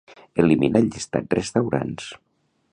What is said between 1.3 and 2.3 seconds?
"restaurants".